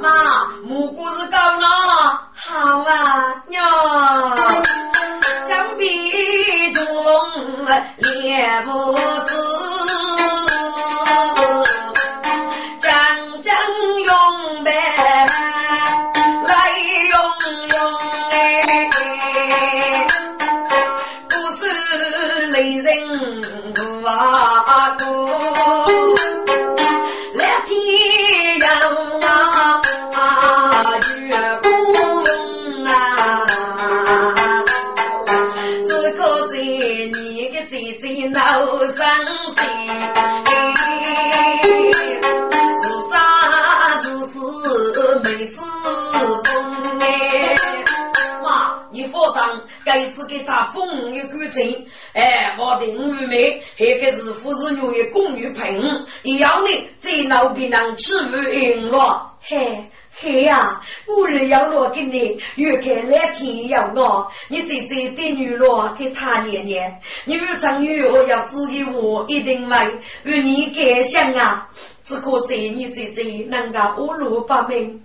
[0.00, 1.66] 妈，木瓜是讲了，
[2.34, 3.62] 好啊，娘。
[5.46, 5.88] 江边
[6.72, 6.82] 捉
[8.22, 8.94] 也不
[9.26, 9.34] 迟，
[12.78, 12.90] 江
[13.42, 13.52] 江
[14.04, 15.30] 涌涌，人。
[38.32, 39.04] 闹伤
[39.46, 39.56] 心。
[42.82, 43.14] 是啥
[44.02, 44.34] 是是
[45.20, 46.44] 妹子风
[47.00, 47.56] 哎？
[48.42, 49.40] 妈，你放心，
[49.84, 51.86] 这次给他封一个正。
[52.12, 59.32] 哎，我的五妹，还个是富士女的宫女朋，一样的最闹别人欺负人了。
[59.42, 59.89] 嘿。
[60.22, 71.66] 嘿呀，我日要落给你，越看蓝天要我，你这这对女落给他念念，你日长女我要指给我一定会与你感想啊！
[72.04, 75.00] 只可惜你这这能够五路八门，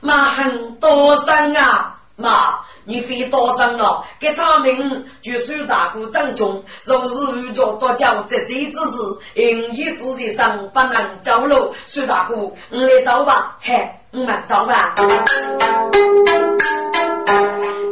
[0.00, 1.96] 妈很多伤啊！
[2.16, 8.98] 妈，你非多伤了，给他们就算大姑长中，若是遇着多叫这这之事，
[9.34, 13.88] 因一自己上不能走路，孙大姑，你来走吧，嘿。
[14.18, 14.94] 我们走吧。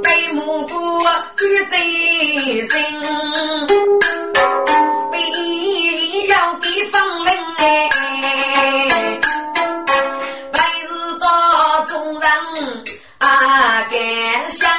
[0.02, 1.02] 给母猪
[1.36, 2.80] 举贼心，
[5.12, 7.90] 必要给风铃哎。
[10.50, 12.30] 白日到众人
[13.18, 14.70] 啊感想，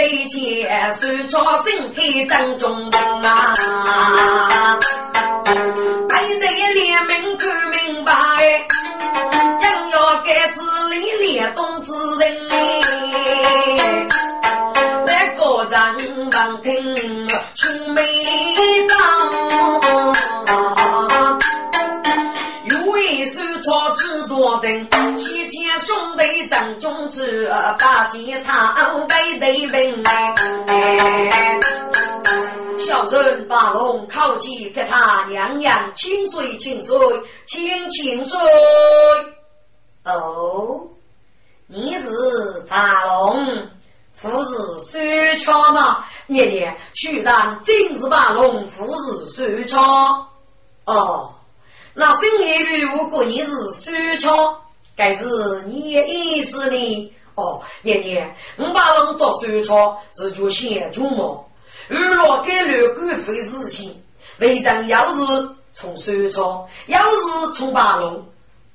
[0.00, 0.98] 现在见手
[1.28, 3.54] 抄心配正中人啊。
[5.44, 8.12] 还得连门看明白。
[9.60, 12.48] 人要该治理联动之人，
[15.06, 18.02] 来个人旁听青梅
[18.88, 18.96] 章，
[23.10, 27.48] 有为手抄知多等，提前兄弟正中之，
[27.78, 28.72] 把吉他
[29.08, 30.04] 背对门。
[32.78, 36.96] 小人把龙靠近，给他娘娘清水清水
[37.46, 38.38] 清清水。
[40.04, 40.80] 哦，
[41.66, 42.08] 你是
[42.68, 43.68] 大龙，
[44.14, 44.56] 夫是
[44.88, 46.04] 水桥吗？
[46.28, 50.26] 年年居然真是大龙，夫是水桥。
[50.84, 51.34] 哦，
[51.94, 54.60] 那深夜雨如果你是水桥，
[54.96, 57.12] 该是你的意思呢？
[57.34, 61.50] 哦，年年我把龙到水桥是就先出么？
[61.88, 64.02] 娱乐给六股费事情，
[64.38, 65.22] 为将要是
[65.72, 68.24] 从水桥，要是从八龙。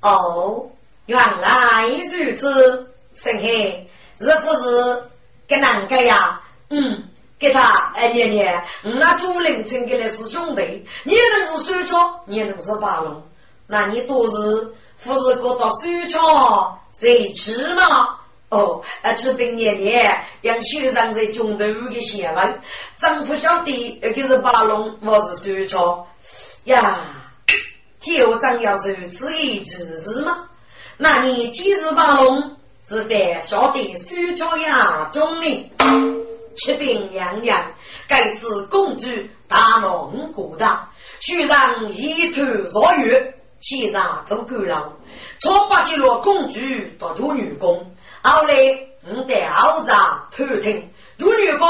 [0.00, 0.68] 哦。
[1.06, 3.88] 原来如此，沈黑
[4.18, 5.04] 是不是
[5.46, 6.42] 跟哪个呀？
[6.68, 7.08] 嗯，
[7.38, 13.22] 给他哎年年，我朱林村给的是兄弟，你能是水桥，你能是八龙，
[13.66, 14.74] 那你都是
[15.04, 18.16] 不是过到水桥谁吃吗？
[18.48, 22.60] 哦，而且本年年让学生在中头给写完，
[22.96, 26.06] 丈夫晓得呃，就是八龙，我是水桥
[26.64, 26.98] 呀。
[28.00, 30.48] 酋长要是如此一指示吗？
[30.96, 32.56] 那你既是八龙，
[32.86, 35.72] 是得晓得苏桥呀中呢？
[36.56, 37.72] 启禀娘娘，
[38.08, 39.08] 该次公主
[39.46, 40.88] 大龙鼓掌，
[41.20, 44.92] 须让一头若月，先上都够了。
[45.38, 46.60] 超八级罗公主
[46.98, 48.54] 到入女宫，后来
[49.04, 51.68] 我得后长偷听入女宫，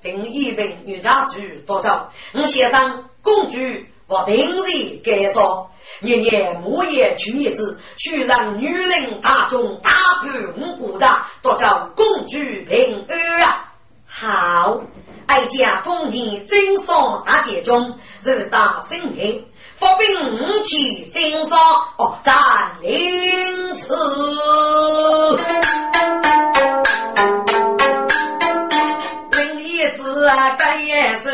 [0.00, 2.08] 并一并女家主多走。
[2.32, 3.58] 我先生公主
[4.06, 5.70] 我定日该说。
[6.00, 10.28] 年年木叶群叶子，须让女人大众大步
[10.60, 12.36] 五鼓掌，多叫公主
[12.68, 13.67] 平安啊！
[14.20, 14.80] 好，
[15.26, 19.44] 哀家封你真上大街中，入大圣门，
[19.76, 21.56] 发兵五骑真上
[21.98, 22.34] 哦，占
[22.80, 23.94] 领此。
[29.36, 31.30] 林叶子啊，干也是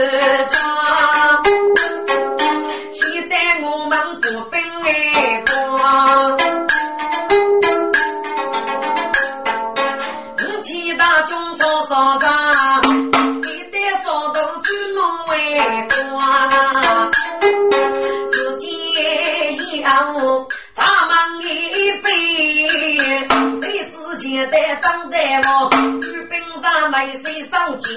[26.94, 27.92] 上来谁上前，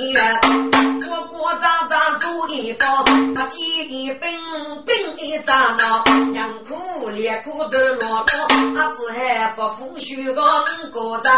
[1.07, 4.27] 国国张张做一方，他几一兵
[4.87, 8.25] 兵一张了，两苦连苦都落落，
[8.75, 11.31] 他只还不服输个五个张，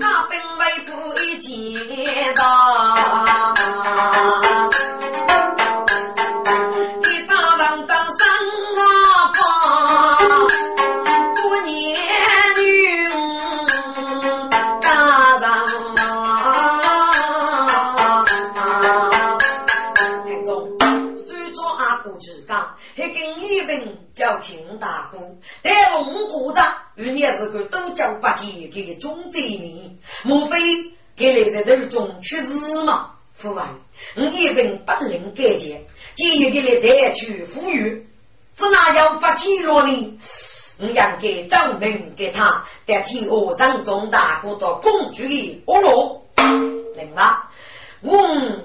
[0.00, 2.42] 大兵为父一见到。
[27.14, 30.58] 也是个都叫八戒给中贼民，莫非
[31.16, 33.10] 给来在途中去世吗？
[33.34, 33.80] 父王，
[34.16, 38.06] 我一本不能改结，今日给来带去富裕，
[38.54, 40.18] 只拿要八戒了呢？
[40.78, 46.26] 我养给张明给他代替我上中大国的公主的恶罗。
[46.96, 47.36] 另外，
[48.00, 48.18] 我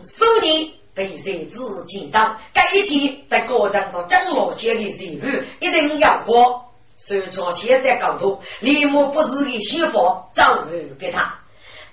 [0.04, 5.26] 收你被谁子紧张，该一起在高长到张老先的媳妇
[5.62, 6.62] 一定要过。
[6.98, 11.34] 虽说现在高头，李某不是的媳妇，早日给他。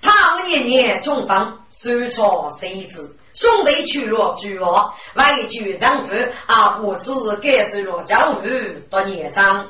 [0.01, 3.15] 他年年重帮，手抄谁子。
[3.33, 6.13] 兄弟去了俱我，外举丈夫
[6.47, 7.09] 啊，不知
[7.41, 9.65] 该受了教育多年长。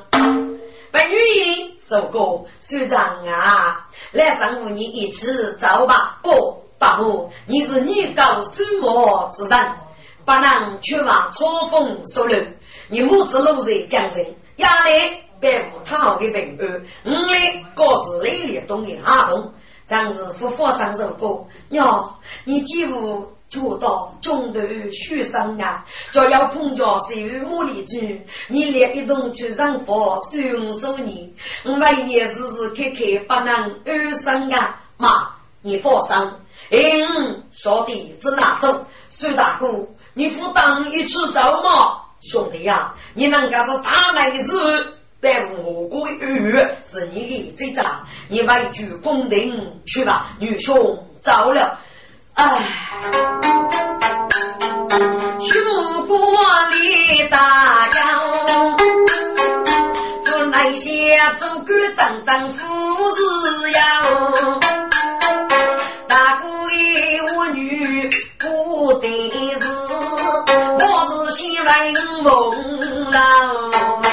[0.90, 5.28] 本女人受过学长啊，来上午你一起
[5.60, 6.18] 走吧。
[6.24, 9.72] 不，爸母，你是你高手墨之人，
[10.24, 12.34] 不能去往冲锋受路。
[12.88, 14.90] 你母子路在江人，压力
[15.40, 16.82] 白无他好的平安。
[17.04, 17.36] 五里
[17.74, 19.52] 各是累累东的阿东，
[19.86, 21.48] 张子夫妇上受过。
[21.68, 23.26] 娘，你几乎。
[23.50, 24.60] 做到中途
[24.90, 34.78] 学生啊，就要碰着谁与茉莉君，你连一同去上佛送送你，我每年时时刻刻不能安生啊！
[34.98, 35.30] 妈，
[35.62, 36.14] 你放心，
[36.70, 38.86] 嗯，小弟只拿走。
[39.10, 42.02] 苏大哥，你负担一起走吗？
[42.20, 44.52] 兄弟呀，你能够是大来的事，
[45.20, 46.52] 别无辜于
[46.84, 47.82] 是你的罪责，
[48.28, 51.78] 你为句公平去吧，女兄走了。
[52.34, 52.68] 哎，
[55.40, 56.18] 树过
[56.70, 58.76] 里大江，
[60.24, 62.64] 做那些做官张张富
[63.14, 64.02] 士呀，
[67.20, 68.08] 我女
[68.38, 69.08] 不得
[69.58, 69.66] 志，
[70.78, 71.92] 我是西来
[72.22, 73.20] 梦郎。
[74.02, 74.06] 妹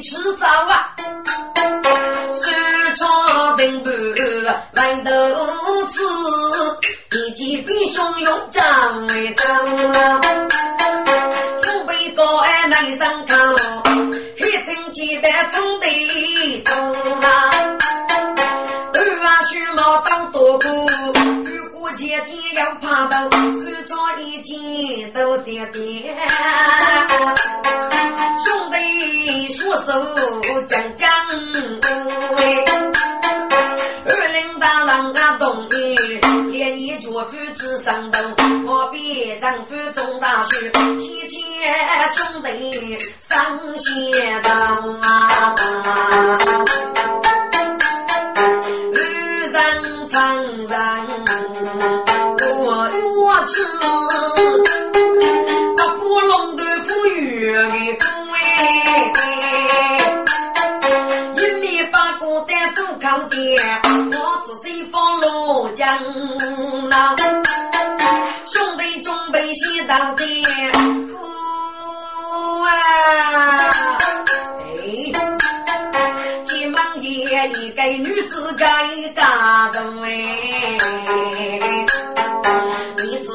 [0.00, 0.87] 迟早啊！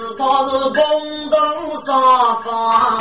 [0.04, 1.38] 你知道是公斗
[1.86, 3.00] 双方，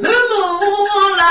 [0.00, 1.24] 默默来，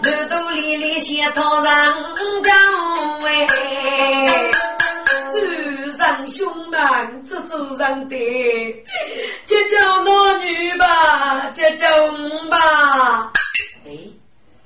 [0.00, 1.64] 兜兜里里先讨人
[2.44, 2.54] 家
[3.26, 4.48] 哎，
[5.32, 8.84] 主上兄们，这主上的，
[9.44, 13.32] 这叫男女吧，这叫我吧。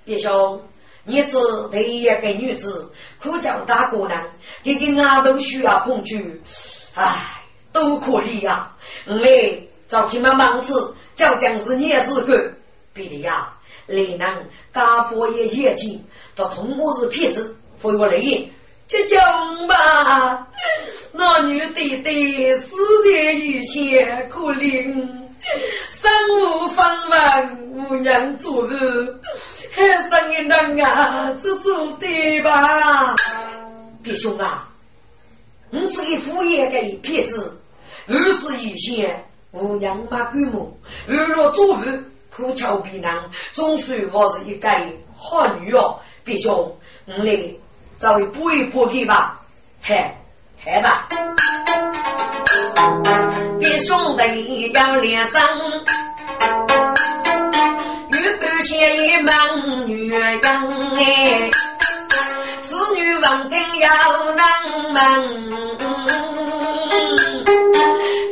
[0.04, 0.62] 弟兄，
[1.08, 1.36] 你是
[1.70, 2.90] 第一个女子，
[3.20, 4.20] 可叫大姑娘，
[4.64, 6.42] 这个俺都需要捧去，
[6.94, 7.42] 唉，
[7.72, 8.74] 都可以呀。
[9.06, 9.28] 我来
[9.86, 12.52] 找他们忙子，叫将士你也是个，
[12.92, 16.04] 别的呀，来人家佛爷眼睛，
[16.34, 18.48] 他同我是骗子，非我来也。
[18.88, 20.48] 这讲吧，
[21.12, 22.70] 那女的的世
[23.04, 25.25] 界有限，可怜。
[25.88, 29.20] 身无分文，无人做日，
[29.72, 33.14] 还生一人啊，这做对吧？
[34.02, 34.68] 弟兄啊，
[35.70, 37.60] 你是个敷衍的骗子，
[38.06, 40.76] 二是有限，无人马规模，
[41.08, 44.68] 二若做事苦巧别难，总算我是一个
[45.14, 45.98] 好女哦。
[46.24, 47.54] 弟兄，你来
[47.98, 49.40] 找位补一补给吧，
[49.80, 50.04] 嘿，
[50.68, 51.06] 嗨吧。
[53.60, 55.40] 别兄弟要连上，
[58.10, 60.40] 玉半仙一门女人
[60.96, 61.50] 哎，
[62.62, 63.88] 子女闻听要
[64.34, 64.44] 难
[64.92, 65.00] 门，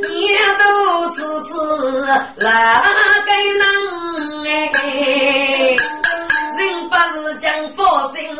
[0.02, 1.54] 年都次次
[2.34, 2.82] 来
[3.26, 3.30] 给
[3.60, 3.64] 能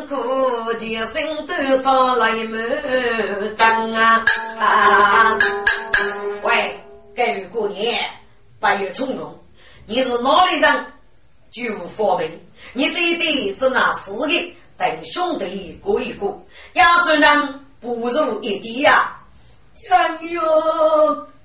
[0.06, 4.24] 苦，今生都他来满张啊！
[6.42, 6.80] 喂，
[7.14, 7.98] 该月过年，
[8.60, 9.38] 八月冲动，
[9.86, 10.86] 你是哪里人？
[11.50, 12.40] 居无佛名，
[12.72, 14.28] 你弟弟只拿四个，
[14.76, 19.16] 等兄弟过一过，压岁人不如一弟呀！
[19.90, 20.42] 哎呦，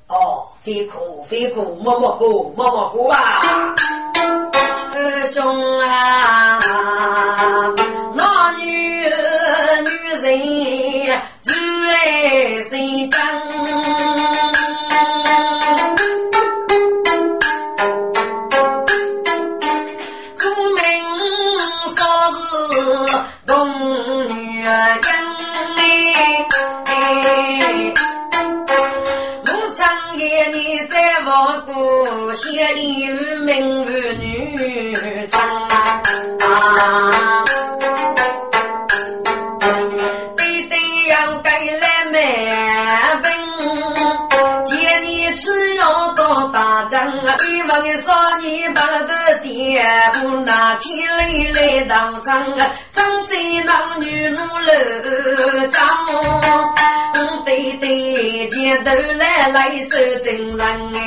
[0.07, 3.75] 哦，非哭非哭，默默过默默过吧。
[4.91, 6.59] 二 兄啊，
[10.37, 11.51] 人只
[11.85, 13.19] 为谁争？
[20.37, 20.43] 苦
[20.75, 20.81] 命
[21.95, 21.99] 少
[22.31, 22.37] 是
[23.47, 23.49] 动
[24.27, 24.69] 女人
[26.85, 26.91] 哎，
[29.45, 30.27] 我长夜
[32.75, 33.07] 你有
[33.43, 33.47] 名
[33.85, 34.27] 妇女。
[36.41, 37.68] 啊！
[46.99, 47.37] 大张啊！
[47.47, 49.81] 一问少年不得爹，
[50.15, 52.69] 不拿钱来来当场啊！
[52.91, 55.79] 张嘴男女怒了张，
[57.45, 60.99] 弟弟见头来来受真人哎。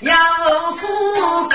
[0.00, 0.14] 要
[0.72, 1.54] 吃的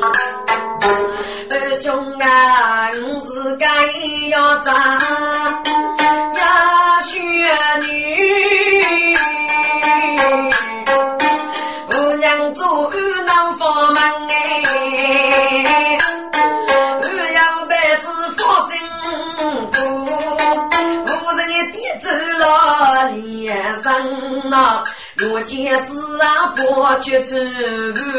[25.43, 27.35] 见是啊，破绝处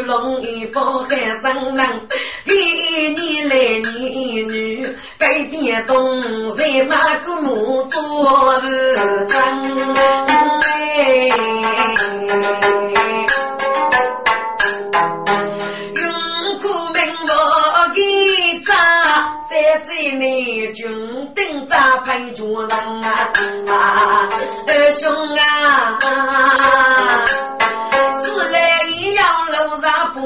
[0.06, 2.08] 龙一包海生人，
[2.44, 2.52] 一
[3.14, 3.54] 年来
[3.90, 4.86] 年女，
[5.18, 8.00] 该点东在马个木做
[8.60, 8.66] 不
[9.28, 9.38] 成
[10.62, 11.30] 哎。
[18.62, 18.74] 扎，
[19.48, 19.52] 反
[19.84, 22.70] 正你军丁扎配做人
[23.02, 23.32] 啊，
[24.66, 25.98] 二兄啊。
[28.14, 28.58] 是来
[29.16, 29.20] 要
[29.52, 30.20] 路上不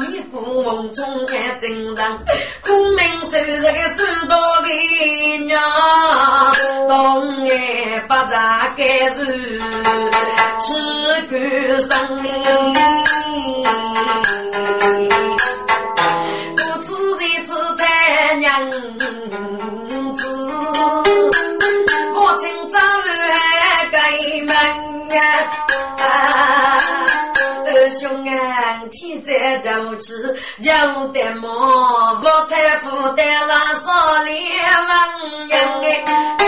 [0.00, 2.18] 迷糊梦中看真人，
[2.62, 4.68] 苦命受这个受到的
[5.44, 5.60] 娘，
[6.88, 9.24] 东爱不咋该受，
[10.60, 10.66] 只
[11.28, 11.32] 管
[11.80, 11.90] 生
[12.22, 12.32] 命。
[18.58, 20.22] 娘子，
[22.14, 23.94] 我今早还开
[24.46, 24.50] 门
[25.18, 25.20] 啊。
[27.90, 30.12] 兄啊，天在走去，
[30.58, 30.72] 有
[31.08, 31.46] 的么？
[32.20, 34.34] 不太负担了，少连
[34.88, 35.80] 王娘
[36.38, 36.42] 哎。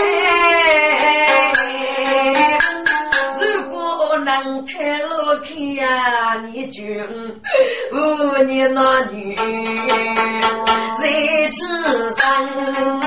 [3.39, 6.81] 如果能太落去呀，你就
[7.93, 7.95] 无
[8.43, 9.35] 你那女
[11.47, 13.06] 在此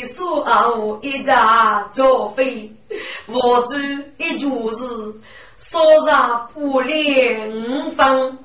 [0.00, 2.72] 我正的说傲一扎作废，
[3.26, 3.76] 我主
[4.16, 4.84] 一就是
[5.56, 8.38] 烧上不连五分。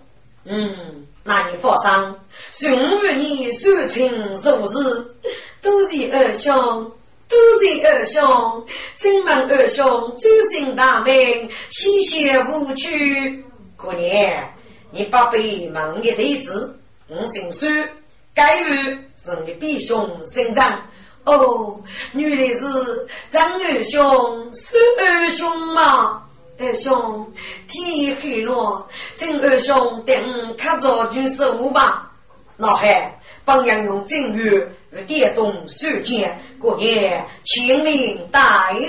[0.43, 2.16] 嗯，那你放心，
[2.51, 5.16] 兄与你说情如是，
[5.62, 6.91] 都是二兄，
[7.28, 13.43] 都是二兄，请问二兄周姓大名，谢谢无趣。
[13.78, 14.53] 姑娘，
[14.91, 16.78] 你把背问一对子，
[17.08, 17.89] 我姓孙，
[18.34, 20.82] 该日是你弟兄生长。
[21.26, 21.82] 哦，
[22.13, 26.21] 原来是张二兄是二兄嘛？
[26.57, 27.30] 二兄，
[27.67, 32.09] 天黑了，请二兄带我看着军手吧。
[32.57, 33.11] 老汉，
[33.43, 34.65] 帮杨用正月
[35.05, 38.39] 电动手剑，过年请领带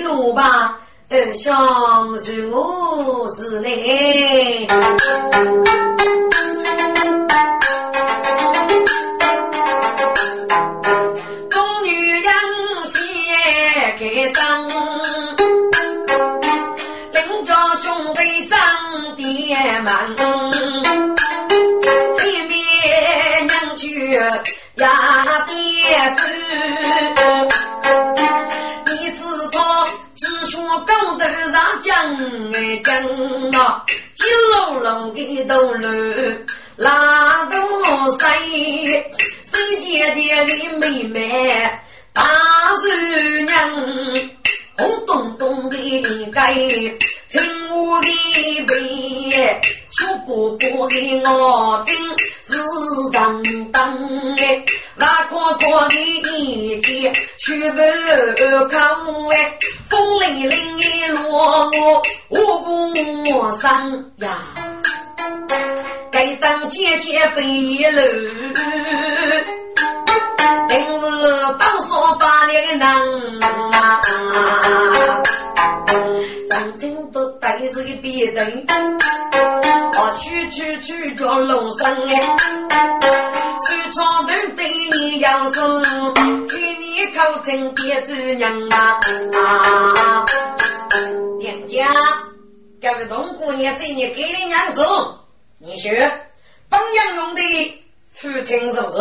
[0.05, 0.78] 路吧。
[1.09, 3.61] 二兄是我是
[19.87, 19.93] 来。
[24.76, 25.55] 呀爹
[26.14, 26.20] 子，
[28.84, 29.59] 你知道
[30.14, 31.95] 只说高头上讲
[32.53, 32.95] 哎讲
[33.53, 33.82] 啊，
[34.14, 35.87] 金龙龙的头颅
[36.76, 37.57] 拉东
[38.18, 38.18] 西，
[39.45, 40.18] 谁家的
[40.78, 41.70] 妹妹
[42.12, 42.22] 大
[42.82, 42.87] 叔
[43.45, 43.57] 娘，
[44.77, 46.55] 红彤彤的盖，
[47.29, 48.09] 青乌的
[48.66, 49.61] 被。
[49.99, 51.97] 说不过的我真
[52.45, 52.59] 是
[53.12, 53.97] 上当
[54.37, 54.62] 哎，
[54.97, 59.59] 那可可的一天去不康哎，
[59.89, 62.59] 风凛凛的落我我
[63.24, 64.37] 过山呀，
[66.12, 68.03] 该当接些飞楼，
[70.77, 71.07] 定是
[71.59, 73.41] 当说八年人
[73.72, 74.01] 啊，
[76.49, 78.66] 真正都带是个别人。
[80.18, 82.37] 去去去叫龙生哎，
[83.59, 85.83] 苏昌文对你要说，
[86.49, 88.99] 给你口称爹主娘啊！
[91.39, 91.87] 娘家，
[92.81, 94.83] 这位东姑娘这年给的娘子，
[95.59, 95.91] 你说
[96.68, 97.43] 帮养用的
[98.12, 98.99] 父亲是不是？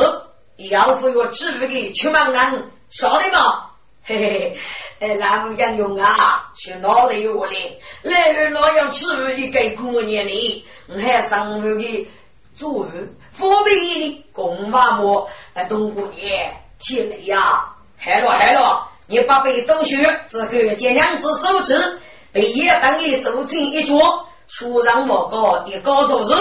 [0.58, 3.66] 要服有智慧的出门人，晓得吗？
[4.04, 4.60] 嘿嘿。
[5.00, 7.82] 哎，那不杨勇啊，是哪里有嘞？
[8.02, 10.66] 来人哪要吃一个过年的，
[11.02, 12.08] 还上午的
[12.56, 12.94] 做饭，
[13.32, 15.28] 方便的公妈么？
[15.54, 16.50] 哎，东过年
[16.80, 17.66] 天雷呀，
[17.98, 18.88] 害了害了！
[19.08, 19.98] 你把被都学，
[20.30, 22.00] 这个见两只手指，
[22.32, 26.34] 被一等于手紧一脚，书上莫高一高手指。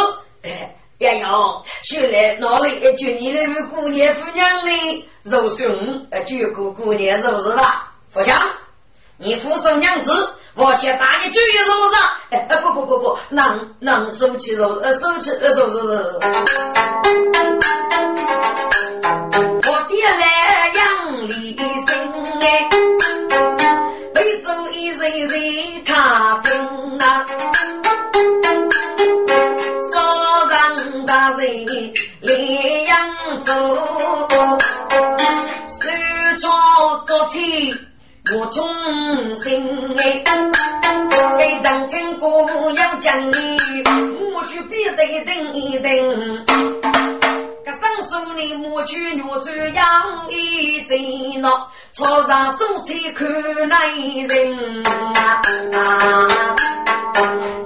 [0.42, 7.92] 哎，杨勇，学来哪里一句你那位姑娘姑娘的肉胸，呃，就过过年是不是吧？
[8.10, 8.40] 福祥，
[9.16, 10.12] 你父生娘子，
[10.54, 11.96] 我先打你嘴是不是？
[12.30, 16.20] 哎，不不不不，能能收起肉，呃，收起呃，收收收。
[19.66, 22.68] 我爹来养李生哎，
[31.44, 31.92] 让大人
[32.22, 32.32] 来
[32.88, 33.52] 扬州，
[35.68, 35.74] 手
[36.38, 37.74] 抄国旗。
[38.34, 38.66] 我忠
[39.36, 40.24] 心哎，
[41.36, 42.26] 给长青哥
[42.72, 43.36] 要讲理，
[44.32, 46.44] 我去必得等一等。
[47.66, 53.28] 个生手里莫去牛猪养一阵咯，草上种菜看
[53.68, 53.76] 那
[54.26, 54.84] 人
[55.14, 55.42] 啊，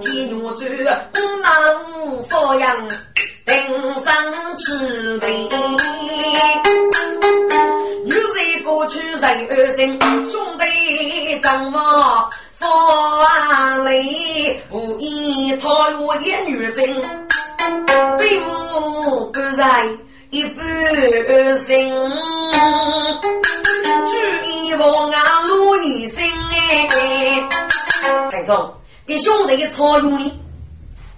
[0.00, 1.60] 鸡牛猪五哪
[2.02, 2.76] 五放养，
[3.48, 4.14] 顶上
[4.58, 5.48] 吃呗。
[8.64, 9.98] 过去人二生，
[10.30, 14.60] 兄弟怎么放里？
[14.70, 16.94] 无意讨我一女真，
[18.18, 19.86] 悲母不在
[20.30, 21.92] 一半心，
[24.06, 26.86] 只一望啊路一生哎。
[28.30, 28.74] 听众，
[29.06, 30.38] 别兄弟讨用你，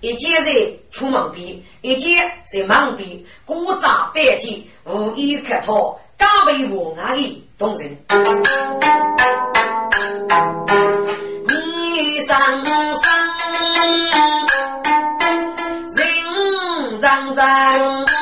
[0.00, 0.52] 一件在
[0.90, 6.00] 出门边，一件在门边，过早百计，无意客套。
[6.18, 7.96] 加倍我爱的同仁，
[11.48, 13.02] 你上山
[13.74, 14.10] 人
[17.00, 18.19] 张张。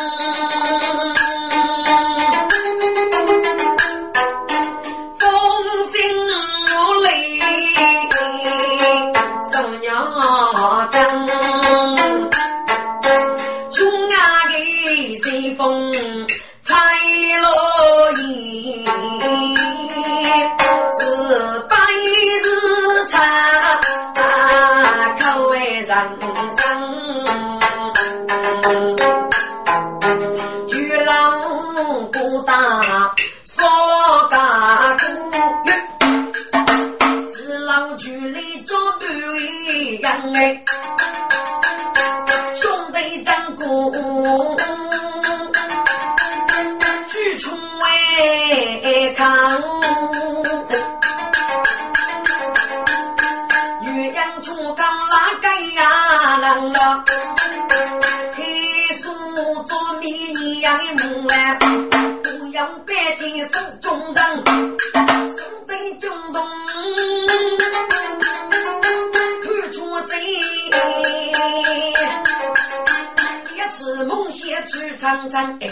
[75.29, 75.69] 去长征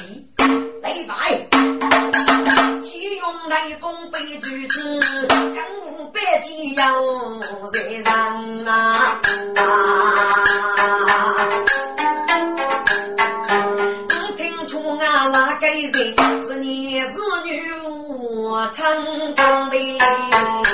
[0.82, 1.16] 哎，来吧，
[2.82, 5.00] 既用来攻北拒之，
[5.30, 6.92] 江湖北京要
[7.72, 9.18] 人人啊。
[15.32, 17.72] 那个人是男是女，
[18.18, 20.65] 我常常问。